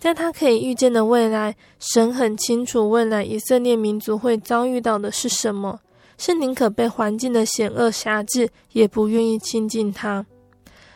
[0.00, 5.78] 在他可以预见的未来，神很清楚未来以色列民族会遭遇到的是什么，
[6.16, 10.24] 是宁可被环境的险恶辖制，也不愿意亲近他。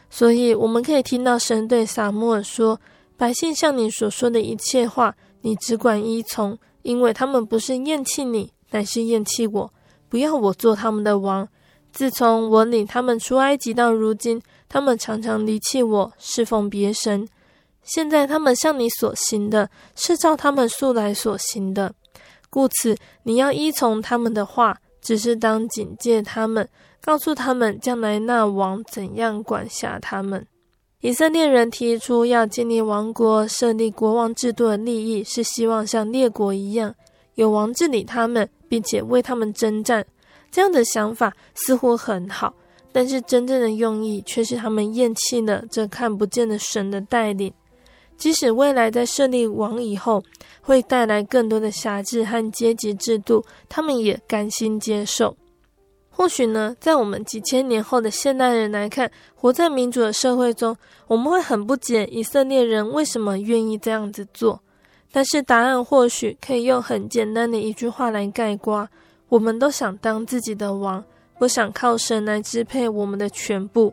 [0.09, 2.80] 所以，我们可以听到神对撒母耳说
[3.18, 9.70] ：“百姓向你所说的一切话，你只管依从，因为他们不是厌弃你，乃是厌弃我，
[10.09, 11.46] 不要我做他们的王。
[11.92, 17.28] 自从我领他们出埃及到如今，他们常常离弃我，侍奉别神。”
[17.85, 21.95] 现在他们向你所行的，是照他们素来所行的，
[22.51, 26.68] 故此你要依从他们的话，只是当警戒他们，
[27.01, 30.47] 告诉他们将来那王怎样管辖他们。
[31.01, 36.95] 以色列人提出要建立王国、设立国王制度的利益，是希望像列国一样，
[37.35, 40.07] 有王治理他们，并且为他们征战。
[40.51, 42.55] 这样的想法似乎很好，
[42.91, 47.53] 但是真正的用意却是他们厌弃了这看不见的神的带领。
[48.17, 50.23] 即使未来在设立王以后，
[50.61, 55.37] 会带来更多的辖制和阶级制度，他们也甘心接受。
[56.09, 60.77] 或许呢，在我们几千年后的现代人来看，活在民主的社会中，
[61.09, 64.61] 我们会很不解以色列人为什么愿意这样子做。
[65.11, 68.89] 但是答案或许可以用很简单的一句话来概括：
[69.29, 71.05] 我们都想当自己的王，
[71.39, 73.93] 不想靠神来支配我们的全部。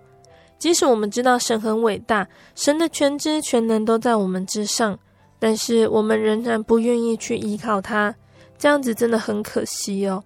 [0.62, 4.99] 即使我们知道神很伟大，神的全知全能都在我们之上，
[5.39, 8.14] 但是我们仍然不愿意去依靠他，
[8.59, 10.24] 这样子真的很可惜哦。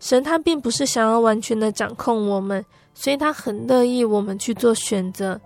[0.00, 2.64] 神他并不是想要完全的掌控我们，
[2.94, 5.38] 所以他很乐意我们去做选择。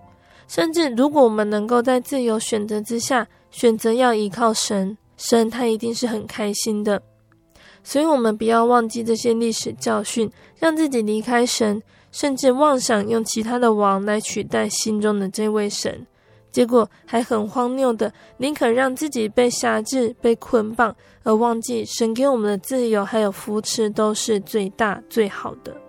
[0.46, 7.02] 甚至如果我们能够在自由选择之下选择要依靠神，神他一定是很开心的。
[7.82, 11.82] 所以，我们不要忘记这些历史教训，让自己离开神。
[12.12, 16.06] 甚至妄想用其他的王来取代心中的这位神，
[16.52, 20.94] 结果还很荒谬的，宁可让自己被辖制、被捆绑，
[21.24, 25.82] 而忘记神给我们的自由还有扶持都是最大最好的。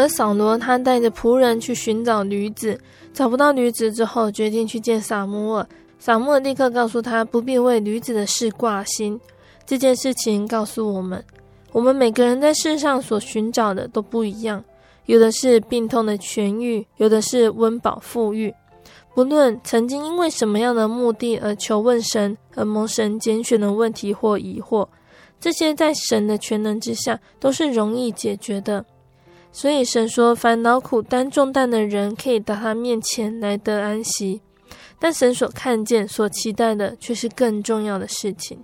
[0.00, 2.80] 而扫罗他带着仆人去寻找女子，
[3.12, 5.68] 找不到女子之后，决定去见撒母耳。
[5.98, 9.20] 撒母耳立刻告诉他，不必为女子的事挂心。
[9.66, 11.22] 这件事情告诉我们，
[11.70, 14.64] 我们每个人在世上所寻找的都不一样，
[15.04, 18.54] 有的是病痛的痊愈，有的是温饱富裕。
[19.14, 24.88] 不论曾经因为什么样的目的而求问神，而蒙神拣选的问题或疑惑，
[25.38, 28.82] 这些在神的全能之下都是容易解决的。
[29.52, 34.40] 所以神说，烦恼苦担重担的人，可以到他面前来得安息。
[34.98, 38.62] 但神所看见、所期待的，却是更重要的事情。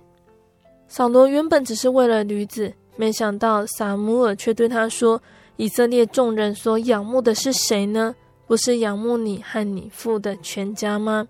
[0.87, 5.21] 扫罗原本只是为了驴子，没想到撒母耳却对他说
[5.57, 8.15] ：“以色列众人所仰慕的是谁呢？
[8.45, 11.27] 不是仰慕你和你父的全家吗？”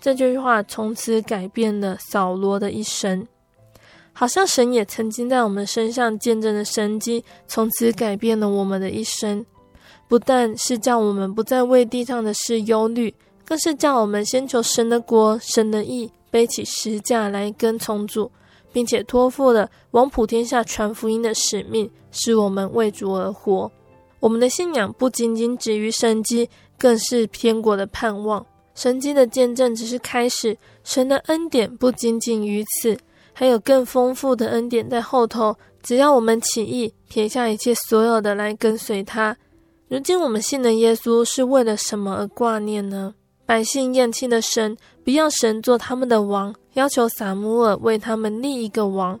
[0.00, 3.26] 这句话从此改变了扫罗的一生。
[4.12, 9.44] 好像神也曾经在我们身上见证了神迹，从此改变了我们的一生。
[10.08, 18.30] 不但是叫我们不再为地上的事忧虑，更是叫我们先求神的国、神的义，背起十架来跟从主，
[18.72, 23.70] 并且托付了往普天下传福音的使命，使我们为主而活。
[24.18, 28.44] 我们的信仰不仅仅止于神迹，更是天国的盼望。
[28.74, 32.98] 神迹的见证只是开始，神的恩典不仅仅于此。
[33.40, 39.34] 还有更丰富的恩典在后头，只要我们起意，撇下一切所有的来跟随他。
[39.88, 43.14] 如今我们信的耶稣是为了什么而挂念呢？
[43.46, 49.18] 百姓厌弃了神，不要神做他们的王，要求撒母耳为他们立一个王。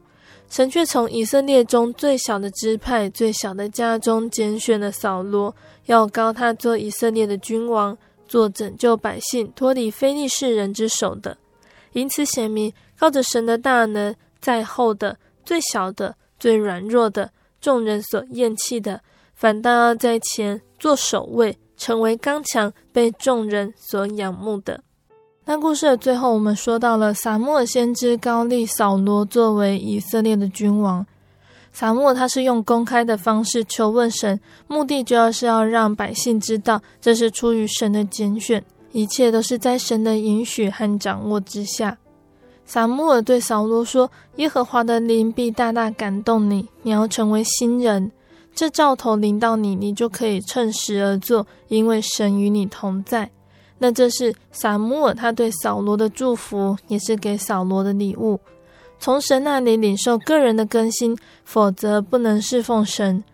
[0.50, 5.56] 神却从以色列中最小的支派、最小的家中拣选了扫罗，
[5.86, 7.96] 要膏他做以色列的君王，
[8.28, 11.38] 做拯救百姓脱离非利士人之手的。
[11.94, 12.70] 因此显明。
[13.00, 19.00] 靠着神的大能，在后的最小的、最软弱的众人所厌弃的，
[19.34, 24.82] 反倒要在前做守卫，成为刚强，被众人所仰慕的。
[25.46, 31.06] 那故事的最后，我们说到了撒母耳先知高立扫罗作为以色列的君王。
[31.72, 41.96] 撒母他是用公开的方式求问神，目的主要是要让百姓知道，这是出于神的拣选，一切都是在神的允许和掌握之下。
[42.72, 44.08] 撒母耳对扫罗说
[44.38, 48.12] ：“耶和华的灵必大大感动你，你要成为新人。
[48.54, 53.28] 这兆头临到你，你就可以趁时而做，因为神与你同在。”
[53.78, 58.38] 那这是撒母耳他对扫罗的祝福，也是给扫罗的礼物。
[59.00, 63.24] 从神那里领受个人的更新，否则不能侍奉神。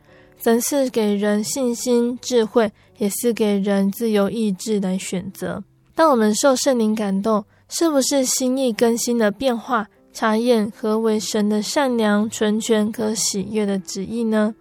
[0.43, 5.62] 神是给人信心、智慧，也是给人自由意志来选择。
[5.95, 9.87] 当我们受圣灵感动，是不是心意更新的变化？
[10.12, 14.55] 查验何为神的善良、纯全、和喜悦的旨意呢？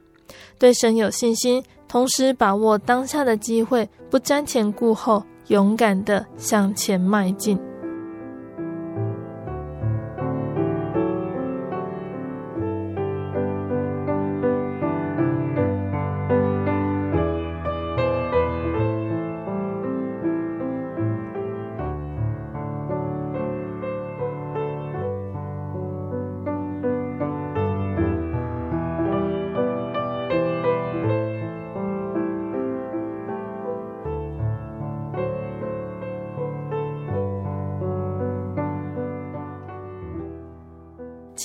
[0.60, 7.58] 对神有信心，同时把握当下的机会，不瞻前顾后，勇敢的向前迈进。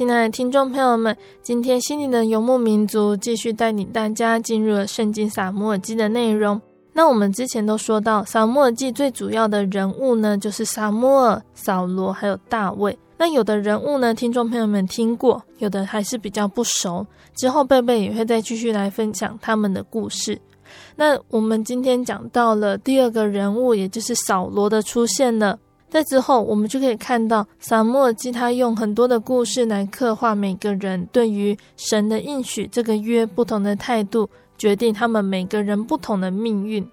[0.01, 6.59] 亲爱的听众朋友们，今天心灵的游牧民族继续带领大家进入了圣经撒母耳记的内容。
[6.95, 12.99] 那我们之前都说到，撒母耳记最主要的人物呢，就是撒母耳、扫罗还有大卫。
[13.19, 17.07] 那有的人物呢，听众朋友们听过，有的还是比较不熟。
[17.37, 20.41] 之后贝贝也会再继续来分享他们的故事。
[20.97, 25.59] 那我们今天讲到了第二个人物，也就是扫罗的出现了。
[25.91, 36.89] 在之后，我们就可以看到撒母耳记他用很多的故事来刻画每个人对于神的应许这个约不同的态度，决定他们每个人不同的命运。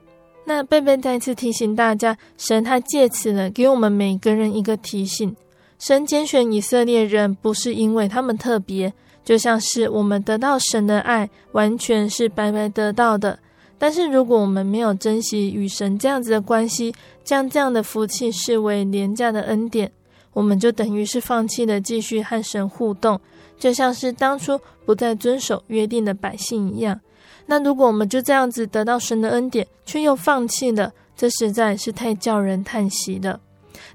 [0.45, 5.35] 那贝贝再次提醒大家，神他借此呢给我们每个人一个提醒：
[5.77, 8.91] 神拣选以色列人不是因为他们特别，
[9.23, 13.37] 就像是我们得到神的爱，完全是白白得到的。
[13.79, 19.91] 但是，如果我们没有珍惜与神这样子的关系，将这样的福气视为廉价的恩典，
[20.33, 23.19] 我们就等于是放弃了继续和神互动，
[23.59, 26.99] 就像是当初不再遵守约定的百姓一样。
[27.45, 33.39] 那如果我们就这样子得到神的恩典，却又放弃了，这实在是太叫人叹息了。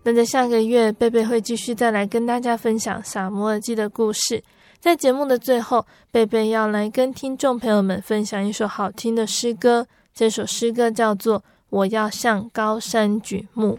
[0.04, 4.42] 那在下个月，贝贝会继续再来跟大家分享撒摩耳记的故事。
[4.82, 9.86] 在节目的最后，贝贝要来跟听众朋友们分享一首好听的诗歌。
[10.12, 11.38] 这首诗歌叫做
[11.70, 13.78] 《我要向高山举目》。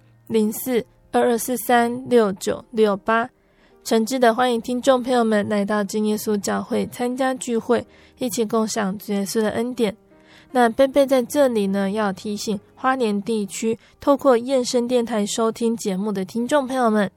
[0.31, 3.29] 零四二二四三六九六八，
[3.83, 7.85] 诚挚的欢迎听众朋友们来到真耶稣教会参加聚会，
[8.17, 9.93] 一起共享主耶稣的恩典。
[10.51, 17.11] 那贝贝在这里呢，要提醒花莲地区透过燕声电台收听节目的听众朋友们，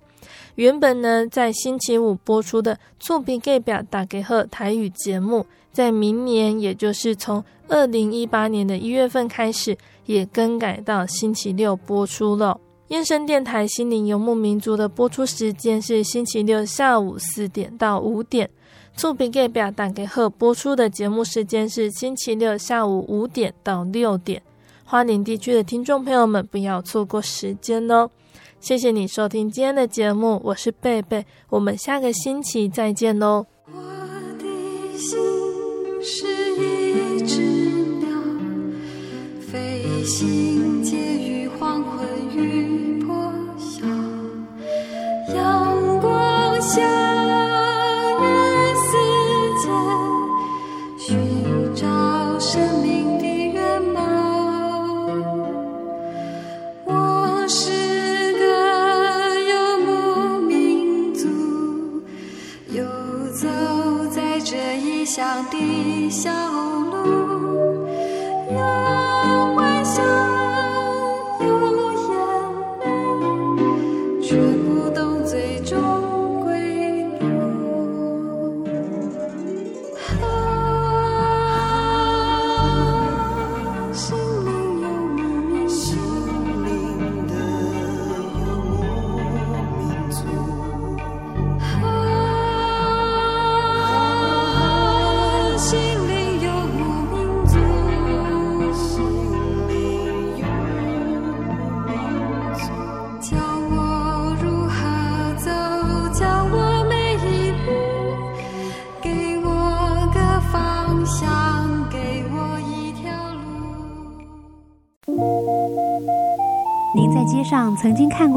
[0.57, 12.59] 原本呢在星期五播出的厝边隔壁大家好台语节目，在明年也就是从二零一八年的一月份开始，也更改到星期六播出了。
[12.95, 18.49] 燕声电台心灵游牧民族的播出时间是星期六下午四点到五点，
[18.97, 24.41] 厝边隔壁大家好播出的节目时间是星期六下午五点到六点。
[24.85, 28.09] 花莲地区的听众朋友们不要错过时间哦！
[28.61, 33.45] 谢谢你收听今天的节目，我是贝贝，我们下个星期再见喽。
[33.67, 33.81] 我
[34.39, 35.19] 的心
[36.01, 36.29] 是
[36.63, 37.43] 一只
[37.99, 38.07] 鸟，
[39.41, 42.64] 飞行介于黄昏与